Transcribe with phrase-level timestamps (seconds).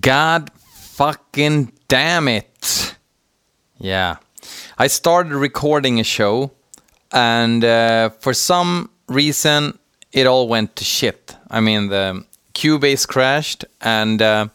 [0.00, 2.96] God fucking damn it.
[3.78, 4.16] Yeah.
[4.78, 6.50] I started recording a show,
[7.12, 9.78] and uh, for some reason,
[10.12, 11.36] it all went to shit.
[11.50, 14.48] I mean, the Cubase crashed, and uh,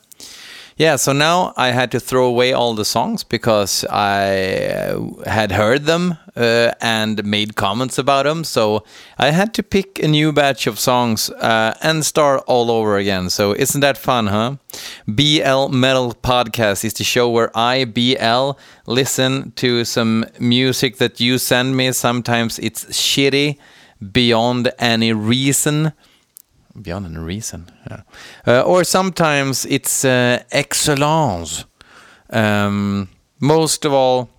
[0.76, 4.96] yeah, so now I had to throw away all the songs because I
[5.26, 8.44] had heard them uh, and made comments about them.
[8.44, 8.84] So
[9.18, 13.30] I had to pick a new batch of songs uh, and start all over again.
[13.30, 14.56] So isn't that fun, huh?
[15.08, 18.52] BL Metal Podcast is the show where I, BL,
[18.86, 21.92] listen to some music that you send me.
[21.92, 23.58] Sometimes it's shitty
[24.12, 25.94] beyond any reason
[26.80, 27.68] beyond any reason.
[27.90, 28.02] Yeah.
[28.48, 31.66] Uh, or sometimes it's uh, excellence.
[32.30, 34.30] Um, most of all,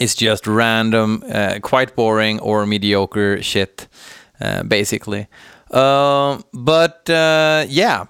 [0.00, 3.88] it's just random, uh, quite boring or mediocre shit,
[4.40, 5.26] uh, basically.
[5.70, 8.06] Uh, but uh, yeah,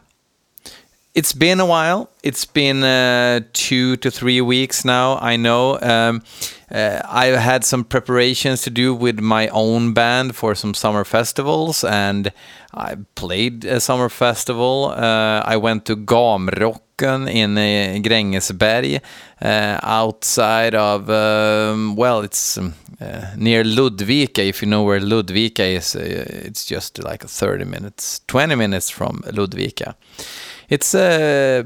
[1.14, 2.08] it's been a while.
[2.22, 5.18] It's been uh, two to three weeks now.
[5.18, 5.78] I know.
[5.80, 6.22] Um,
[6.70, 11.84] uh, I had some preparations to do with my own band for some summer festivals,
[11.84, 12.32] and
[12.72, 14.94] I played a summer festival.
[14.96, 17.56] I went to Gamrocken in
[18.02, 19.02] Grängesberg,
[19.42, 24.38] outside of um, well, it's um, uh, near Ludvika.
[24.38, 29.22] If you know where Ludvika is, uh, it's just like 30 minutes, 20 minutes from
[29.26, 29.94] Ludvika.
[30.68, 30.92] It's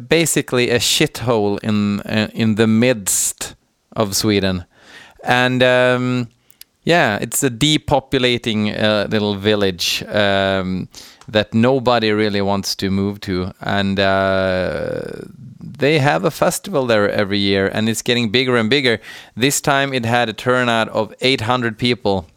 [0.08, 2.00] basically a shithole in
[2.34, 3.54] in the midst
[3.92, 4.64] of Sweden,
[5.22, 6.28] and um,
[6.86, 10.88] yeah, it's a depopulating uh, little village um,
[11.26, 15.02] that nobody really wants to move to, and uh,
[15.58, 19.00] they have a festival there every year, and it's getting bigger and bigger.
[19.34, 22.28] This time, it had a turnout of 800 people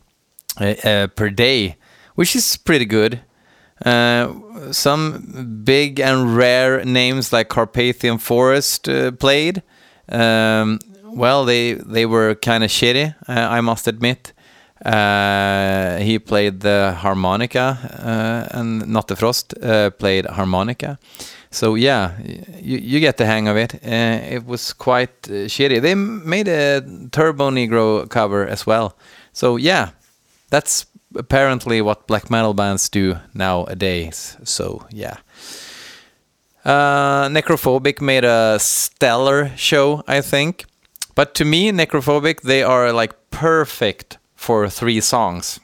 [0.59, 1.75] uh, uh, per day,
[2.15, 3.21] which is pretty good.
[3.85, 4.33] Uh,
[4.71, 9.61] some big and rare names like Carpathian Forest uh, played.
[10.09, 14.33] Um, well, they they were kind of shitty, I must admit.
[14.85, 20.97] Uh, he played the harmonica, uh, and Nattefrost uh, played harmonica.
[21.51, 22.13] So yeah,
[22.61, 23.73] you, you get the hang of it.
[23.83, 25.81] it was quite shitty.
[25.81, 26.81] They made a
[27.11, 28.95] Turbo Negro cover as well.
[29.33, 29.89] So yeah,
[30.49, 30.85] that's
[31.15, 34.37] apparently what black metal bands do nowadays.
[34.43, 35.17] So yeah.
[36.63, 40.65] Uh, Necrophobic made a stellar show, I think.
[41.15, 45.59] But to me, Necrophobic, they are like perfect for three songs.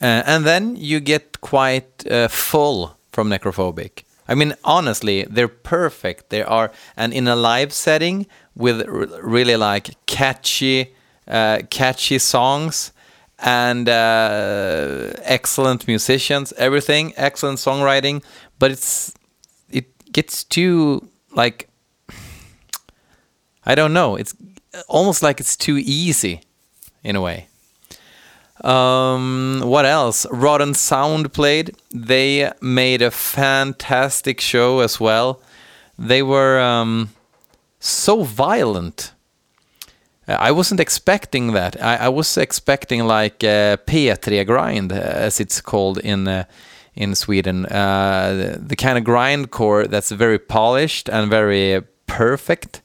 [0.00, 4.04] Uh, and then you get quite uh, full from Necrophobic.
[4.26, 6.30] I mean, honestly, they're perfect.
[6.30, 10.94] They are, and in a live setting with really like catchy,
[11.28, 12.92] uh, catchy songs
[13.38, 18.24] and uh, excellent musicians, everything, excellent songwriting,
[18.58, 19.12] but it's
[19.70, 21.68] it gets too like
[23.66, 24.16] I don't know.
[24.16, 24.34] It's
[24.88, 26.40] almost like it's too easy
[27.04, 27.49] in a way.
[28.64, 30.26] Um, what else?
[30.30, 31.74] Rotten Sound played.
[31.90, 35.40] They made a fantastic show as well.
[35.98, 37.10] They were um,
[37.78, 39.12] so violent
[40.30, 41.82] uh, I wasn't expecting that.
[41.82, 46.44] I, I was expecting like uh, P3 grind, uh, as it's called in uh,
[46.94, 47.66] in Sweden.
[47.66, 52.82] Uh, the, the, kind of grindcore that's very polished and very perfect,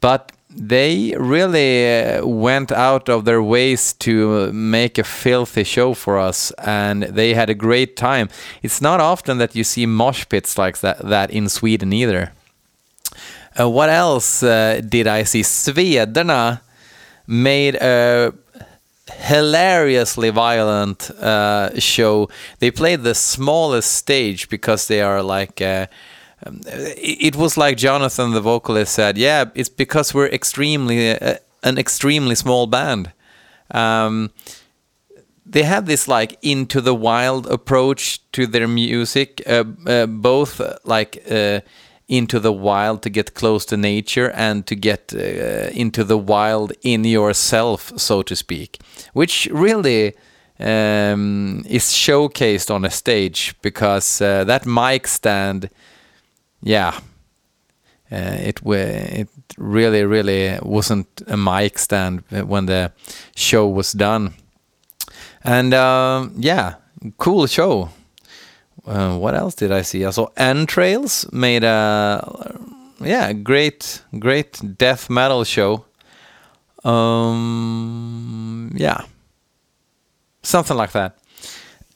[0.00, 6.18] but they really uh, went out of their ways to make a filthy show for
[6.18, 8.28] us, and they had a great time.
[8.62, 12.32] It's not often that you see mosh pits like that, that in Sweden either.
[13.58, 15.42] Uh, what else uh, did I see?
[15.42, 16.60] Svederna
[17.26, 18.32] made a
[19.10, 22.28] hilariously violent uh, show.
[22.58, 25.60] They played the smallest stage because they are like.
[26.44, 31.36] Uh, um, it was like Jonathan, the vocalist, said, "Yeah, it's because we're extremely uh,
[31.62, 33.12] an extremely small band."
[33.70, 34.30] Um,
[35.44, 40.76] they had this like into the wild approach to their music, uh, uh, both uh,
[40.84, 41.22] like
[42.12, 46.72] into the wild to get close to nature and to get uh, into the wild
[46.82, 48.78] in yourself, so to speak,
[49.14, 50.14] which really
[50.60, 55.70] um, is showcased on a stage because uh, that mic stand,
[56.62, 56.98] yeah,
[58.10, 59.28] uh, it it
[59.58, 62.92] really really wasn't a mic stand when the
[63.34, 64.34] show was done,
[65.44, 66.74] and uh, yeah,
[67.18, 67.90] cool show.
[68.86, 70.04] Uh, what else did I see?
[70.04, 72.58] I saw Entrails made a
[73.00, 75.84] yeah great great death metal show.
[76.84, 79.02] Um, yeah,
[80.42, 81.16] something like that.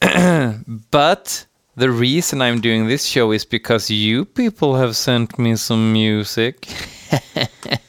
[0.91, 1.46] but
[1.77, 6.67] the reason I'm doing this show is because you people have sent me some music.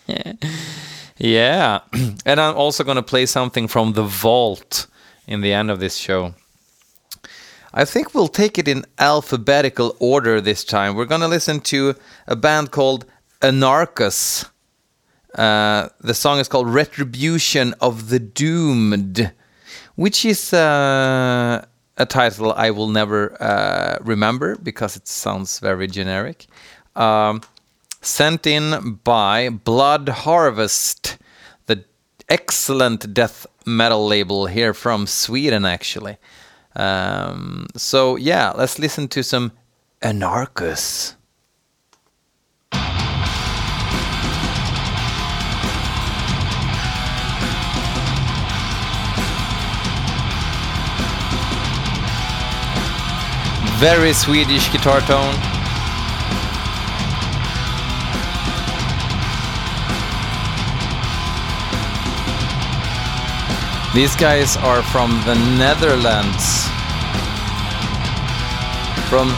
[1.17, 1.81] yeah.
[2.27, 4.87] and I'm also going to play something from The Vault
[5.27, 6.35] in the end of this show.
[7.73, 10.95] I think we'll take it in alphabetical order this time.
[10.95, 11.95] We're going to listen to
[12.27, 13.07] a band called
[13.41, 14.45] Anarchus.
[15.35, 19.33] Uh, the song is called Retribution of the Doomed,
[19.95, 21.65] which is uh,
[21.99, 26.47] a title I will never uh, remember because it sounds very generic.
[26.97, 27.43] Um,
[28.01, 31.19] sent in by Blood Harvest,
[31.67, 31.85] the
[32.29, 36.17] excellent death metal label here from Sweden, actually.
[36.77, 39.53] Um, so, yeah, let's listen to some
[40.01, 41.17] Anarchus.
[53.79, 55.35] Very Swedish guitar tone.
[63.95, 66.67] These guys are from the Netherlands.
[69.09, 69.29] From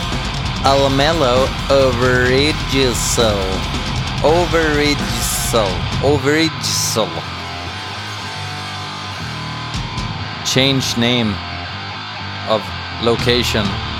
[0.64, 3.42] Almelo Overijssel.
[4.22, 5.68] Overijssel.
[6.00, 7.10] Overijssel.
[10.46, 11.34] Change name
[12.48, 12.62] of
[13.02, 13.66] location.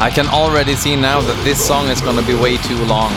[0.00, 3.12] I can already see now that this song is gonna be way too long.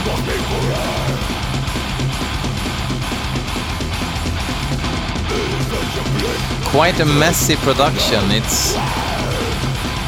[6.72, 8.24] Quite a messy production.
[8.32, 8.76] It's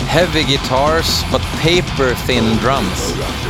[0.07, 3.48] heavy guitars but paper thin drums.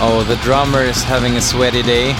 [0.00, 2.14] Oh, the drummer is having a sweaty day.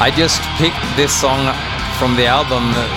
[0.00, 1.44] I just picked this song
[2.00, 2.88] from the album uh,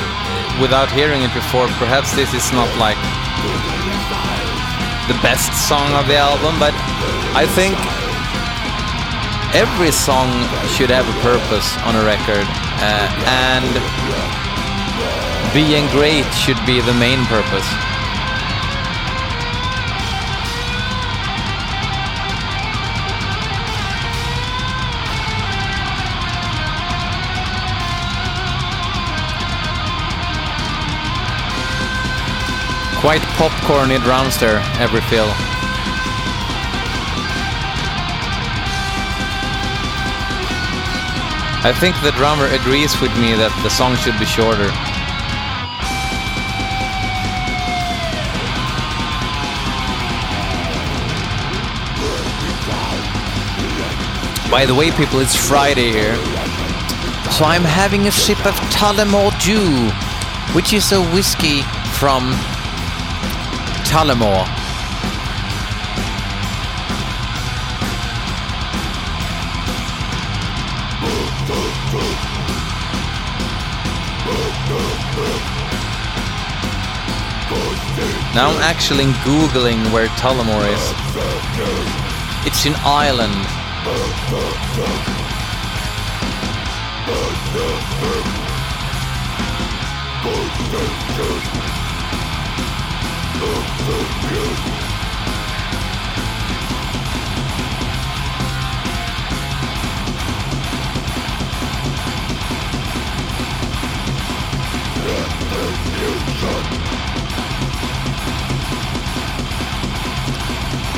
[0.63, 1.67] without hearing it before.
[1.75, 2.95] Perhaps this is not like
[5.11, 6.71] the best song of the album, but
[7.35, 7.75] I think
[9.51, 10.31] every song
[10.71, 12.47] should have a purpose on a record,
[12.79, 13.67] uh, and
[15.51, 17.67] being great should be the main purpose.
[33.03, 35.27] Quite popcorny drums there, every fill.
[41.65, 44.71] I think the drummer agrees with me that the song should be shorter.
[54.49, 56.15] By the way, people, it's Friday here.
[57.35, 59.91] So I'm having a sip of Tullamore Dew,
[60.55, 61.63] which is a whiskey
[61.99, 62.31] from
[63.93, 64.47] Tullamore.
[78.33, 80.93] Now I'm actually googling where Tullamore is.
[82.47, 83.45] It's in Ireland.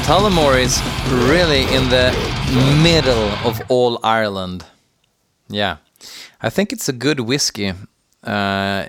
[0.05, 0.79] Tullamore is
[1.27, 2.13] really in the
[2.83, 4.63] middle of all Ireland.
[5.49, 5.77] Yeah,
[6.43, 7.73] I think it's a good whiskey.
[8.23, 8.85] Uh,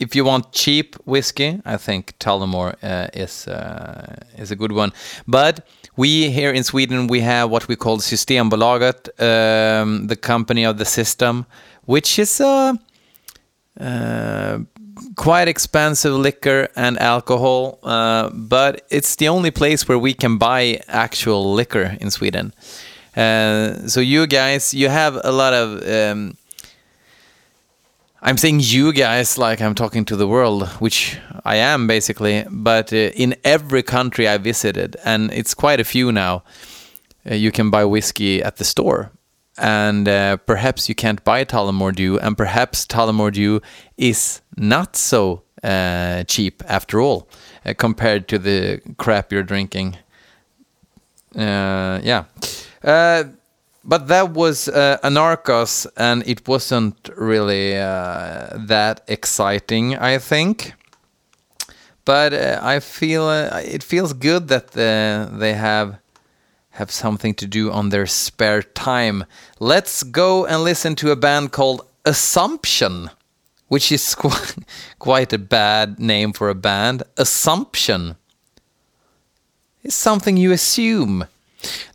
[0.00, 4.92] if you want cheap whiskey, I think Tullamore uh, is uh, is a good one.
[5.26, 5.66] But
[5.96, 10.84] we here in Sweden we have what we call Systembolaget, um, the company of the
[10.84, 11.44] system,
[11.84, 12.78] which is a
[13.80, 14.58] uh,
[15.16, 20.80] quite expensive liquor and alcohol, uh, but it's the only place where we can buy
[20.88, 22.52] actual liquor in Sweden.
[23.16, 25.82] Uh, so you guys, you have a lot of.
[25.86, 26.36] Um,
[28.22, 32.44] I'm saying you guys like I'm talking to the world, which I am basically.
[32.50, 36.42] But uh, in every country I visited, and it's quite a few now,
[37.30, 39.10] uh, you can buy whiskey at the store
[39.60, 43.60] and uh, perhaps you can't buy Tullamore Dew, and perhaps Tullamore Dew
[43.98, 47.28] is not so uh, cheap after all,
[47.66, 49.98] uh, compared to the crap you're drinking.
[51.36, 52.24] Uh, yeah.
[53.82, 60.74] Uh, but that was uh, Anarchus, and it wasn't really that exciting, I think.
[62.04, 65.98] But I feel it feels good that they have
[66.70, 69.24] have something to do on their spare time.
[69.58, 73.10] Let's go and listen to a band called Assumption,
[73.68, 74.30] which is qu
[74.98, 77.02] quite a bad name for a band.
[77.16, 78.16] Assumption
[79.82, 81.26] is something you assume.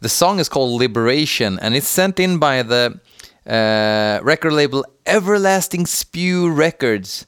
[0.02, 3.00] The song is called Liberation and it's sent in by the
[3.48, 7.26] uh, record label Everlasting Spew Records,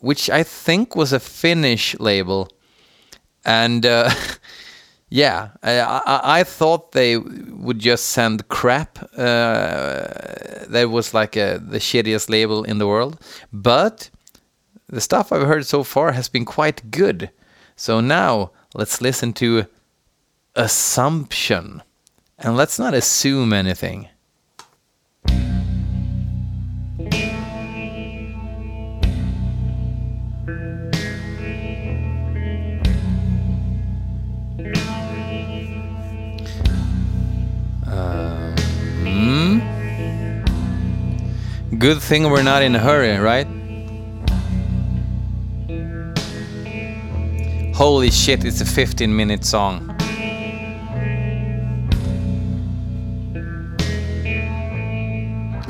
[0.00, 2.48] which I think was a Finnish label.
[3.44, 4.10] And uh,
[5.08, 8.98] Yeah, I, I, thought they would just send crap.
[9.16, 10.08] Uh,
[10.68, 13.16] that was like a, the shittiest label in the world.
[13.52, 14.10] But
[14.88, 17.30] the stuff I've heard so far has been quite good.
[17.76, 19.66] So now let's listen to
[20.58, 21.82] Assumption.
[22.38, 24.08] And let's not assume anything.
[37.86, 39.60] Um,
[41.78, 43.46] good thing we're not in a hurry, right?
[47.74, 49.95] Holy shit, it's a 15 minute song.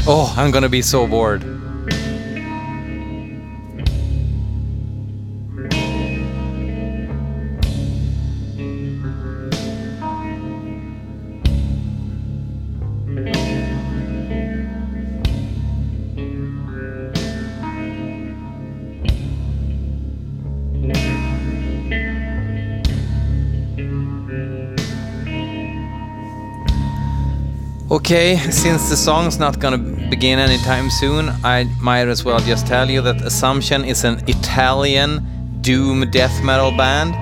[0.09, 1.43] Oh, I'm gonna be so bored.
[27.89, 32.89] Okay, since the song's not gonna begin anytime soon, I might as well just tell
[32.89, 35.27] you that Assumption is an Italian
[35.61, 37.15] doom death metal band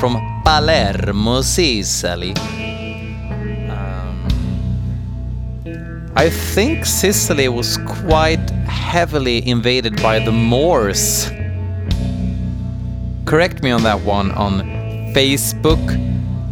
[0.00, 2.34] from Palermo, Sicily.
[3.70, 4.26] Um,
[6.16, 11.30] I think Sicily was quite heavily invaded by the Moors.
[13.24, 14.62] Correct me on that one on
[15.14, 15.82] Facebook,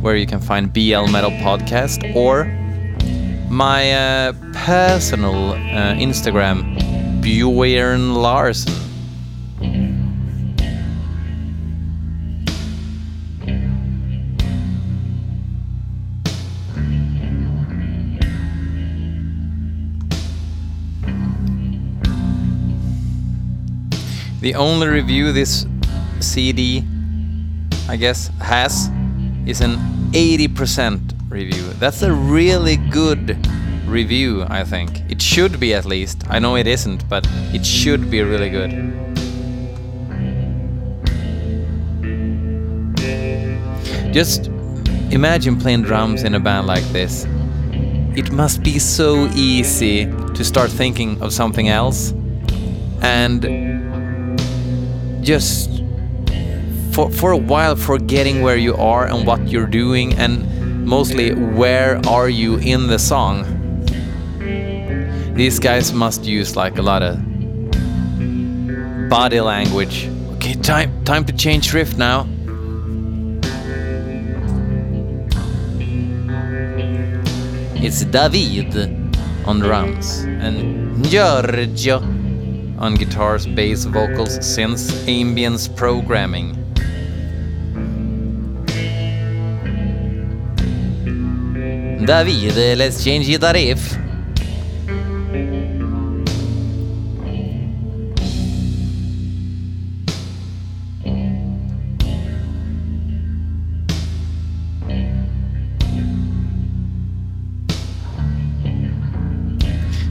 [0.00, 2.44] where you can find BL Metal Podcast, or
[3.60, 6.64] my uh, personal uh, Instagram,
[7.20, 8.72] Bjorn Larsen.
[24.40, 25.66] The only review this
[26.20, 26.82] CD,
[27.90, 28.88] I guess, has
[29.44, 29.76] is an
[30.12, 31.62] 80% review.
[31.78, 33.38] That's a really good
[33.86, 35.08] review, I think.
[35.08, 36.24] It should be at least.
[36.28, 38.70] I know it isn't, but it should be really good.
[44.12, 44.48] Just
[45.12, 47.26] imagine playing drums in a band like this.
[48.16, 52.12] It must be so easy to start thinking of something else
[53.02, 53.42] and
[55.24, 55.70] just
[56.90, 60.44] for, for a while forgetting where you are and what you're doing and
[60.80, 63.44] mostly where are you in the song.
[65.34, 67.18] These guys must use like a lot of
[69.08, 70.08] body language.
[70.34, 72.26] Okay, time time to change riff now.
[77.82, 78.76] It's David
[79.46, 81.98] on drums and Giorgio
[82.78, 86.59] on guitars, bass, vocals, synths, ambience programming.
[92.10, 93.96] David, let's change the riff.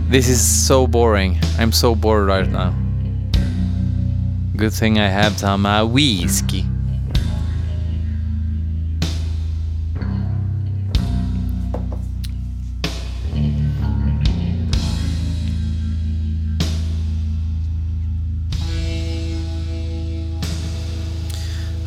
[0.08, 1.38] This is so boring.
[1.58, 2.74] I'm so bored right now.
[4.56, 6.66] Good thing I have some uh, whiskey.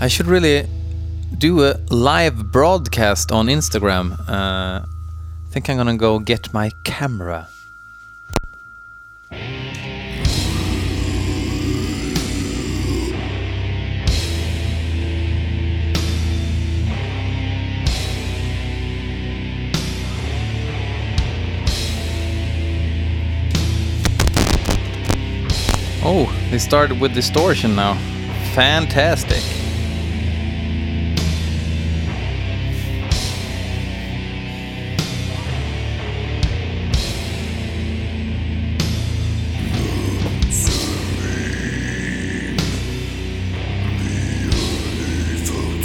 [0.02, 0.66] I should really
[1.38, 4.18] do a live broadcast on Instagram.
[4.28, 4.84] Uh, I
[5.50, 7.46] think I'm gonna go get my camera.
[26.04, 27.94] Oh, they started with distortion now.
[28.56, 29.61] Fantastic.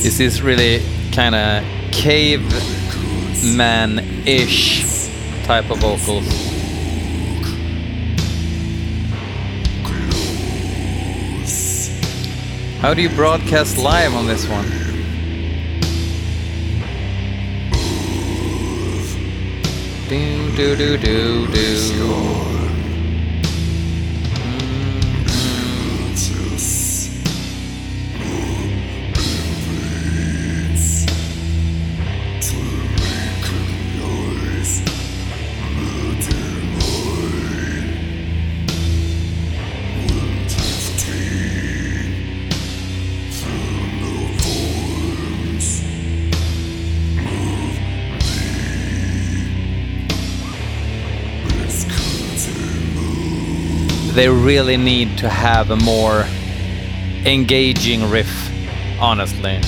[0.08, 2.70] This is really kind of caveman-ish
[5.44, 6.26] type of vocals.
[12.80, 14.70] How do you broadcast live on this one?
[20.08, 22.57] Do do do do do.
[54.18, 56.26] They really need to have a more
[57.24, 58.50] engaging riff,
[59.00, 59.62] honestly.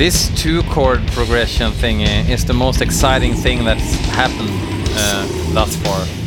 [0.00, 4.48] This two chord progression thing is the most exciting thing that's happened
[4.96, 6.19] uh, thus far.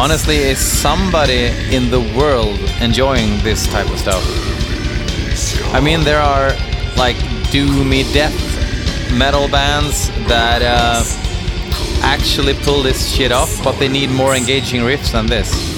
[0.00, 4.24] Honestly, is somebody in the world enjoying this type of stuff?
[5.74, 6.48] I mean, there are
[6.96, 7.16] like
[7.52, 8.34] doomy death
[9.12, 11.02] metal bands that uh,
[12.02, 15.69] actually pull this shit off, but they need more engaging riffs than this.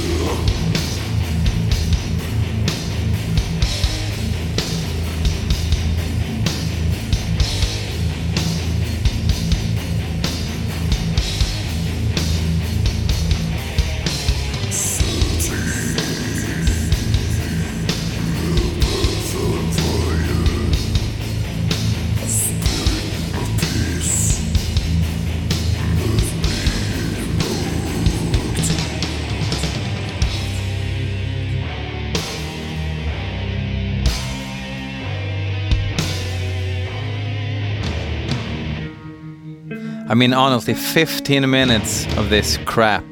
[40.23, 43.05] Mean, honestly, 15 minutes of this crap.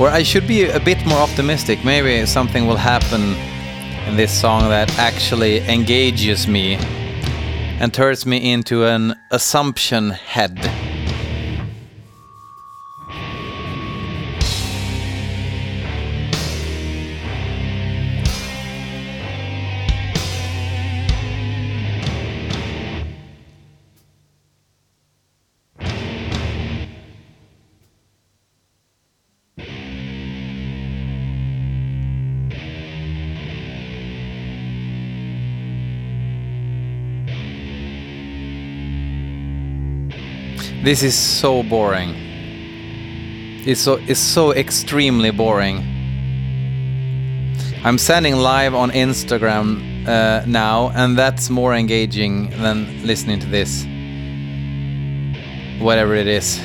[0.00, 1.84] Or I should be a bit more optimistic.
[1.84, 3.22] Maybe something will happen
[4.08, 6.74] in this song that actually engages me
[7.78, 10.83] and turns me into an assumption head.
[40.84, 42.12] This is so boring.
[43.64, 45.78] It's so it's so extremely boring.
[47.82, 53.84] I'm sending live on Instagram uh, now, and that's more engaging than listening to this.
[55.82, 56.56] Whatever it is.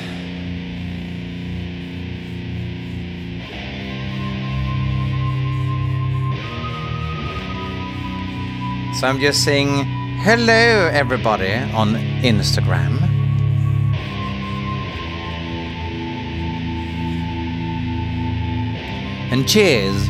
[9.00, 9.86] So I'm just saying
[10.20, 13.09] hello, everybody, on Instagram.
[19.30, 20.08] And cheers.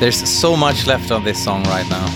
[0.00, 2.08] There's so much left of this song right now.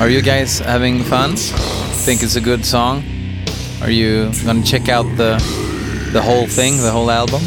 [0.00, 1.36] Are you guys having fun?
[1.36, 3.04] Think it's a good song?
[3.82, 5.36] Are you gonna check out the
[6.10, 7.42] the whole thing, the whole album?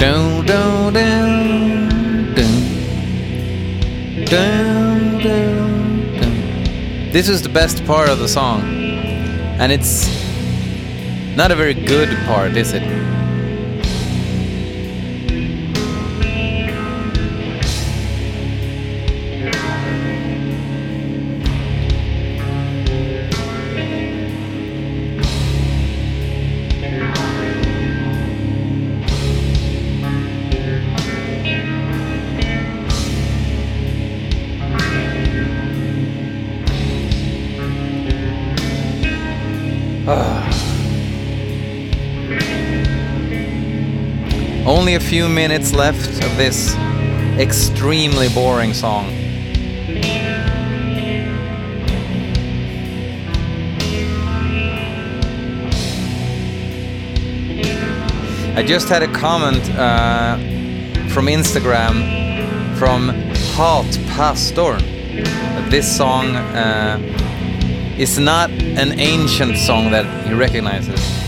[0.00, 2.52] Dun, dun, dun, dun.
[4.24, 7.12] Dun, dun, dun.
[7.12, 8.62] This is the best part of the song.
[9.60, 10.08] And it's
[11.36, 12.82] not a very good part, is it?
[44.82, 46.74] Only a few minutes left of this
[47.38, 49.06] extremely boring song.
[58.56, 60.36] I just had a comment uh,
[61.10, 63.10] from Instagram from
[63.54, 64.78] Hot Pastor.
[65.70, 66.98] This song uh,
[67.96, 71.21] is not an ancient song that he recognizes.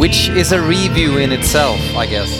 [0.00, 2.32] Which is a review in itself, I guess.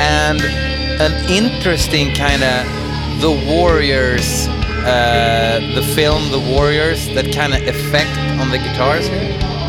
[0.00, 7.60] And an interesting kind of the Warriors, uh, the film The Warriors, that kind of
[7.68, 9.59] effect on the guitars here.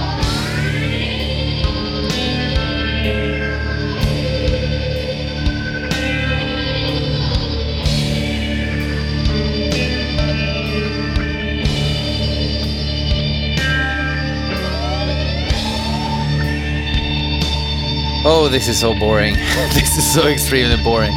[18.24, 19.34] Oh, this is so boring.
[19.74, 21.14] this is so extremely boring.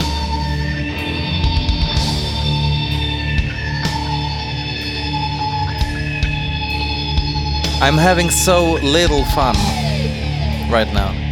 [7.83, 9.55] I'm having so little fun
[10.71, 11.24] right now.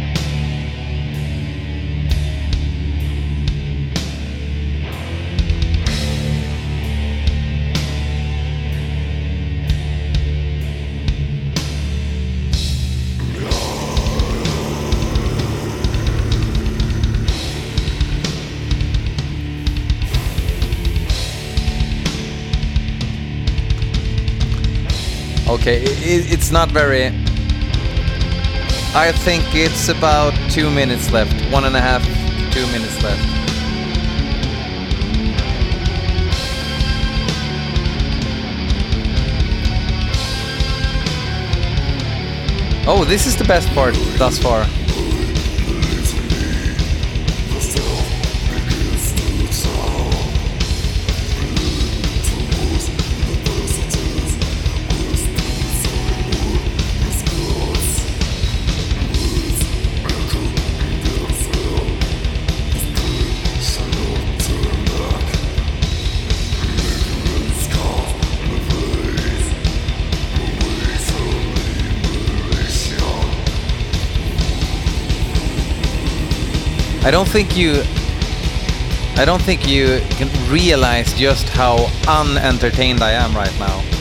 [25.53, 27.05] Okay, it, it's not very.
[28.95, 31.31] I think it's about two minutes left.
[31.53, 32.03] One and a half,
[32.51, 33.21] two minutes left.
[42.87, 44.65] Oh, this is the best part thus far.
[77.05, 77.83] I don't think you
[79.15, 83.92] I don't think you can realize just how unentertained I am right now.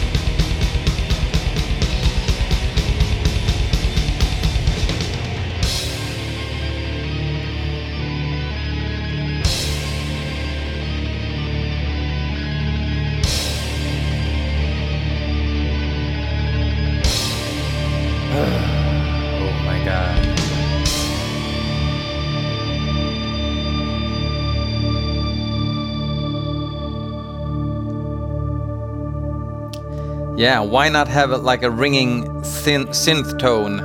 [30.43, 33.79] Yeah, why not have it like a ringing synth, synth tone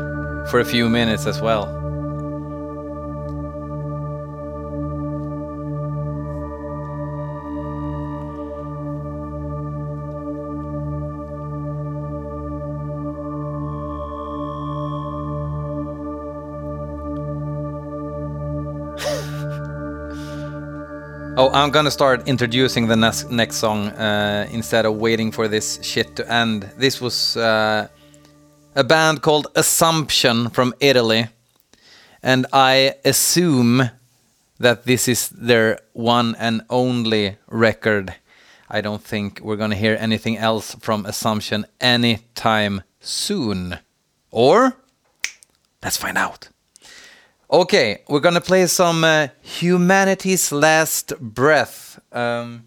[0.48, 1.77] for a few minutes as well?
[21.58, 26.16] I'm gonna start introducing the next, next song uh, instead of waiting for this shit
[26.18, 26.70] to end.
[26.78, 27.88] This was uh,
[28.76, 31.30] a band called Assumption from Italy,
[32.22, 33.90] and I assume
[34.60, 38.14] that this is their one and only record.
[38.70, 43.80] I don't think we're gonna hear anything else from Assumption anytime soon.
[44.30, 44.78] Or
[45.82, 46.50] let's find out.
[47.50, 51.98] Okay, we're gonna play some uh, Humanity's Last Breath.
[52.12, 52.66] Um,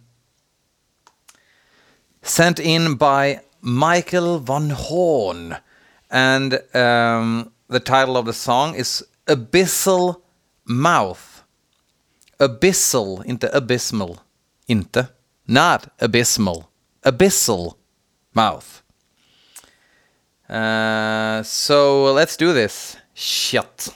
[2.22, 5.58] sent in by Michael von Horn.
[6.10, 10.22] And um, the title of the song is Abyssal
[10.64, 11.44] Mouth.
[12.38, 14.20] Abyssal, inte abysmal.
[14.66, 15.10] Inte.
[15.46, 16.70] Not abysmal.
[17.04, 17.74] Abyssal
[18.32, 18.82] Mouth.
[20.48, 22.96] Uh, so let's do this.
[23.12, 23.90] Shit.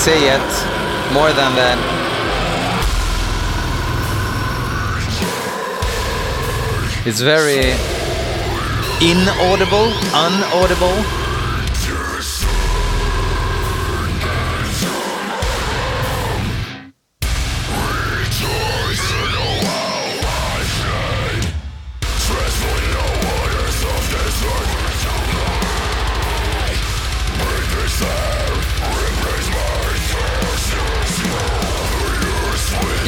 [0.00, 0.40] Say yet,
[1.12, 1.76] more than that.
[7.04, 7.72] It's very
[9.04, 11.19] inaudible, unaudible.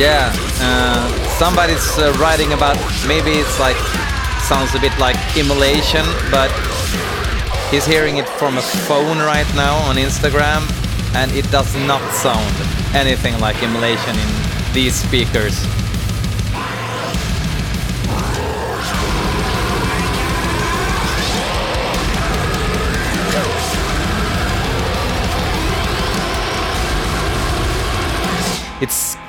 [0.03, 1.07] Yeah, uh,
[1.39, 3.77] somebody's uh, writing about maybe it's like
[4.43, 6.51] sounds a bit like immolation, but
[7.71, 10.67] he's hearing it from a phone right now on Instagram,
[11.15, 12.53] and it does not sound
[12.97, 15.55] anything like immolation in these speakers.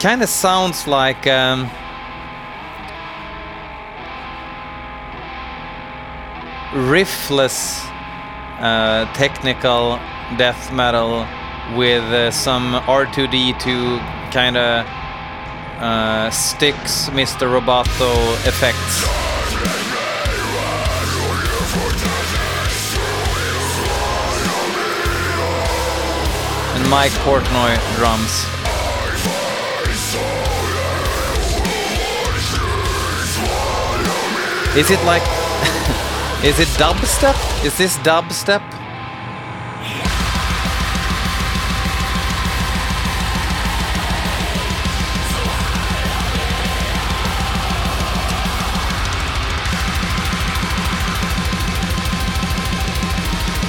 [0.03, 1.25] kind of sounds like.
[1.27, 1.69] Um,
[6.73, 7.85] riffless
[8.59, 9.97] uh, technical
[10.37, 11.25] death metal
[11.77, 14.85] with uh, some R2D2 kind of
[15.79, 17.47] uh, sticks, Mr.
[17.47, 18.11] Roboto
[18.45, 19.07] effects.
[26.75, 28.62] And Mike Portnoy drums.
[34.75, 35.21] Is it like...
[36.43, 37.35] is it dubstep?
[37.63, 38.61] Is this dubstep?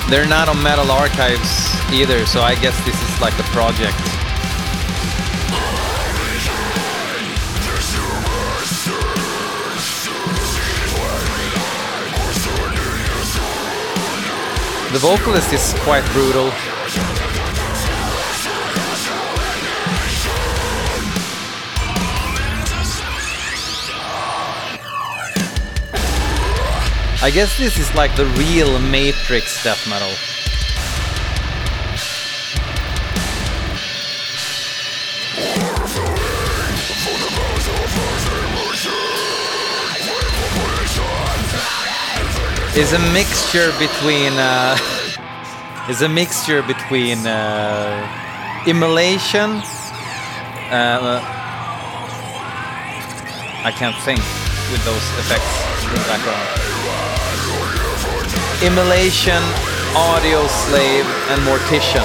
[0.09, 4.14] They're not on Metal Archives either, so I guess this is like a project.
[14.95, 16.53] The vocalist is quite brutal.
[27.21, 30.13] I guess this is like the real Matrix death metal.
[42.77, 44.77] Is a mixture between uh,
[45.89, 48.03] is a mixture between uh,
[48.67, 49.63] immolation.
[50.75, 51.23] Uh,
[53.63, 54.19] I can't think
[54.73, 56.43] with those effects in the background.
[58.61, 59.41] Immolation,
[59.95, 62.03] Audioslave, and Mortician.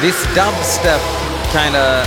[0.00, 1.21] This dubstep
[1.52, 2.06] kind of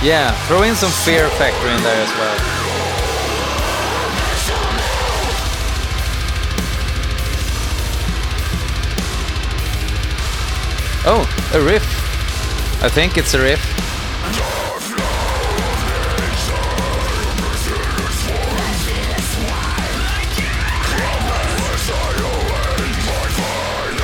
[0.00, 2.36] Yeah, throw in some Fear Factory in there as well.
[11.08, 11.82] Oh, a riff.
[12.84, 13.75] I think it's a riff.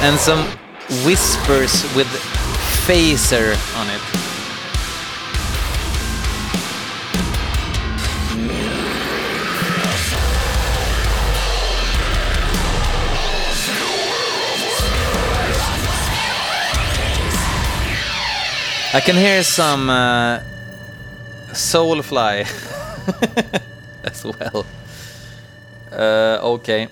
[0.02, 0.44] And some
[1.06, 2.08] whispers with
[2.86, 4.00] phaser on it.
[18.94, 20.40] I can hear some uh,
[21.52, 22.42] Soulfly
[24.04, 24.66] as well.
[25.90, 26.88] Uh, okay.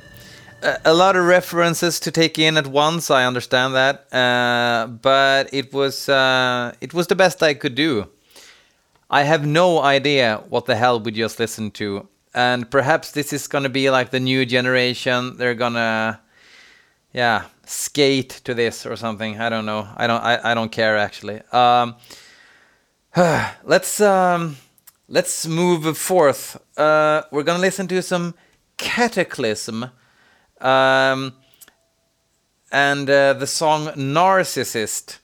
[0.62, 3.10] A, lot of references to take in at once.
[3.10, 8.08] I understand that, uh, but it was uh, it was the best I could do.
[9.08, 13.46] I have no idea what the hell we just listened to, and perhaps this is
[13.48, 15.36] gonna be like the new generation.
[15.38, 16.20] They're gonna,
[17.12, 19.40] yeah, skate to this or something.
[19.40, 19.88] I don't know.
[19.96, 20.22] I don't.
[20.22, 21.40] I, I don't care actually.
[21.52, 21.96] Um,
[23.64, 24.56] let's um,
[25.08, 26.60] let's move forth.
[26.76, 28.34] Uh, we're gonna listen to some
[28.76, 29.90] Kataklysm,
[30.60, 31.34] um,
[32.70, 35.18] and uh, the song Narcissist.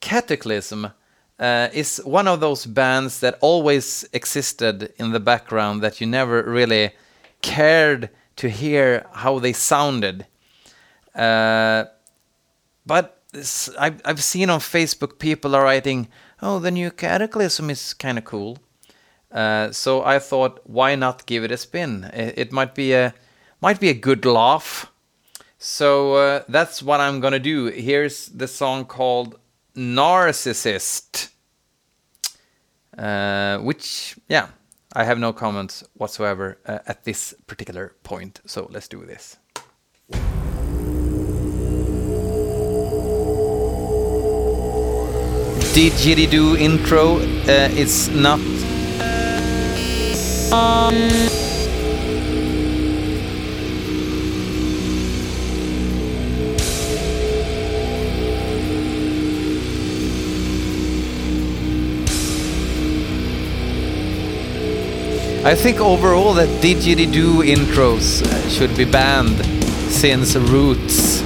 [0.00, 0.92] Kataklysm
[1.38, 6.42] uh, is one of those bands that always existed in the background that you never
[6.42, 6.90] really
[7.40, 10.26] cared to hear how they sounded.
[11.14, 11.84] Uh,
[12.84, 16.08] but this, I've, I've seen on Facebook people are writing,
[16.40, 18.58] oh, the new Kataklysm is kind of cool.
[19.30, 22.04] Uh, so I thought, why not give it a spin?
[22.12, 23.14] It, it might be a
[23.62, 24.90] might be a good laugh.
[25.58, 27.66] So uh, that's what I'm gonna do.
[27.66, 29.38] Here's the song called
[29.76, 31.30] Narcissist,
[32.98, 34.48] uh, which yeah,
[34.92, 38.40] I have no comments whatsoever uh, at this particular point.
[38.44, 39.38] So let's do this.
[45.72, 48.38] didgeridoo intro uh, is not
[65.44, 69.44] I think overall that didgeridoo intros uh, should be banned
[69.90, 71.22] since Roots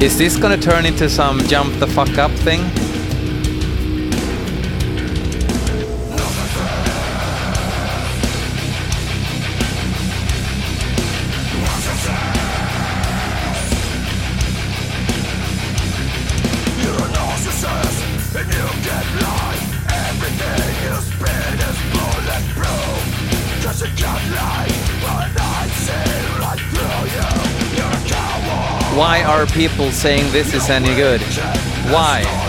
[0.00, 2.79] Is this gonna turn into some jump the fuck up thing?
[29.68, 31.20] People saying this is any good?
[31.92, 32.39] Why?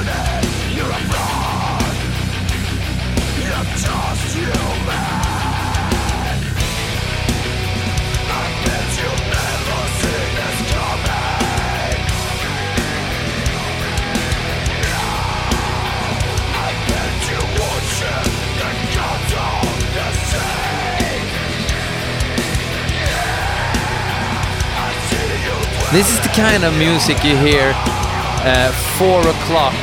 [25.92, 29.76] This is the kind of music you hear uh, four o'clock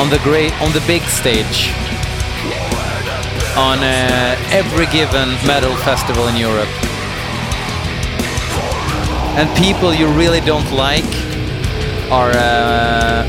[0.00, 1.68] on the great on the big stage
[3.54, 6.70] on uh, every given metal festival in Europe.
[9.36, 11.04] And people you really don't like
[12.10, 13.24] are uh,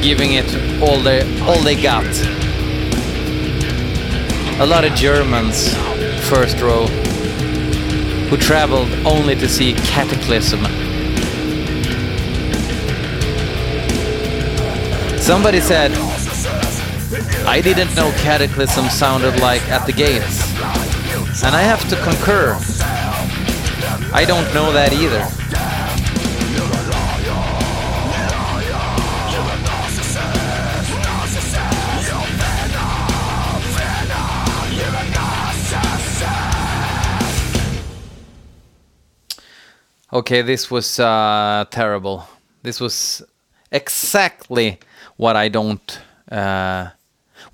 [0.00, 0.48] giving it
[0.80, 2.06] all they all they got.
[4.58, 5.74] A lot of Germans,
[6.30, 6.86] first row
[8.30, 10.62] who traveled only to see Kataklysm.
[15.18, 15.90] Somebody said,
[17.44, 20.54] I didn't know Kataklysm sounded like At the Gates.
[21.42, 22.56] And I have to concur.
[24.12, 25.39] I don't know that either.
[40.20, 42.28] Okay, this was uh, terrible.
[42.62, 43.22] This was
[43.72, 44.78] exactly
[45.16, 45.98] what I don't,
[46.30, 46.90] uh,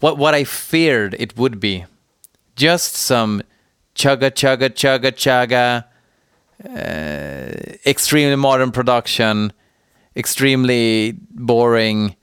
[0.00, 1.84] what what I feared it would be.
[2.56, 3.44] Just some
[3.94, 5.84] chugga chugga chugga chugga,
[6.64, 9.52] uh, extremely modern production,
[10.16, 12.16] extremely boring.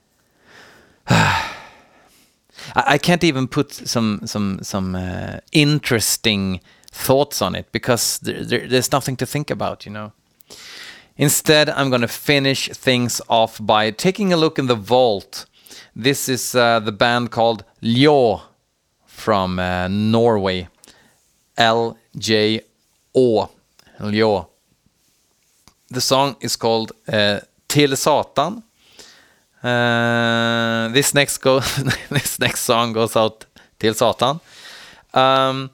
[1.07, 6.59] I, can't even put some some some uh, interesting
[6.91, 10.11] thoughts on it because there, there, there's nothing to think about, you know.
[11.17, 15.45] Instead, I'm going to finish things off by taking a look in the vault.
[15.95, 18.41] This is uh, the band called Ljå
[19.05, 20.67] from uh, Norway.
[21.57, 22.61] L J
[23.13, 23.49] O.
[23.99, 24.47] Ljå.
[25.91, 28.63] The song is called uh, Till Satan.
[29.63, 31.59] Uh, this next go
[32.09, 33.45] this next song goes out
[33.79, 34.39] till Satan.
[35.13, 35.69] Um,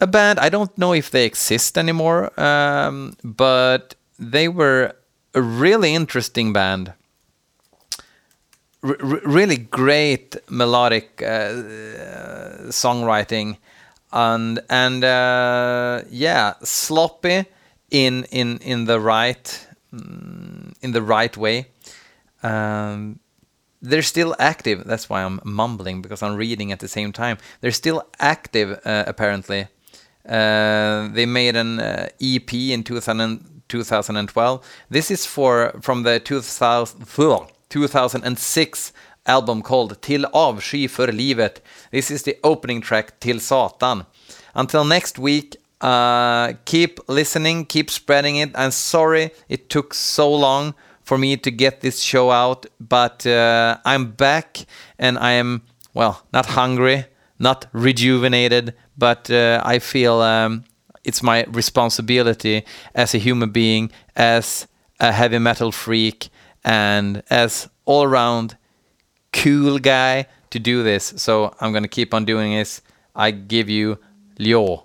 [0.00, 0.38] a band.
[0.38, 4.94] I don't know if they exist anymore, um, but they were
[5.34, 6.92] a really interesting band.
[8.82, 11.60] R- really great melodic uh, uh,
[12.70, 13.56] songwriting,
[14.12, 17.46] and and uh, yeah, sloppy
[17.90, 21.66] in in in the right mm, in the right way.
[22.42, 23.20] Um,
[23.80, 24.84] they're still active.
[24.84, 27.38] That's why I'm mumbling because I'm reading at the same time.
[27.60, 29.68] They're still active, uh, apparently.
[30.28, 34.60] Uh, they made an uh, EP in 2000, 2012.
[34.90, 37.06] This is for from the 2000,
[37.68, 38.92] 2006
[39.26, 41.62] album called Till avsky för livet.
[41.90, 44.04] This is the opening track Till Satan.
[44.54, 48.50] Until next week, uh, keep listening, keep spreading it.
[48.54, 53.76] I'm sorry it took so long for me to get this show out, but uh,
[53.84, 54.64] I'm back
[54.98, 55.62] and I am,
[55.92, 57.04] well, not hungry,
[57.38, 60.64] not rejuvenated, but uh, I feel um,
[61.04, 62.64] it's my responsibility
[62.94, 64.66] as a human being, as
[65.00, 66.28] a heavy metal freak,
[66.64, 68.56] and as all around
[69.32, 71.14] cool guy to do this.
[71.16, 72.80] So I'm gonna keep on doing this.
[73.14, 73.98] I give you
[74.38, 74.84] Ljå.